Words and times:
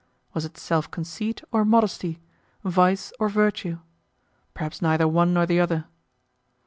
Was 0.33 0.45
it 0.45 0.57
self 0.57 0.89
conceit 0.89 1.43
or 1.51 1.63
modesty, 1.63 2.19
vice 2.63 3.13
or 3.19 3.29
virtue? 3.29 3.77
Perhaps 4.55 4.81
neither 4.81 5.07
one 5.07 5.31
nor 5.31 5.45
the 5.45 5.59
other. 5.59 5.85